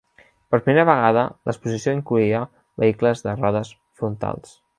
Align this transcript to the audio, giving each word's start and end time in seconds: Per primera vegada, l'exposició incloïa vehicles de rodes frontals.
Per 0.53 0.59
primera 0.67 0.85
vegada, 0.89 1.25
l'exposició 1.49 1.93
incloïa 1.99 2.41
vehicles 2.85 3.23
de 3.29 3.37
rodes 3.45 3.75
frontals. 4.03 4.59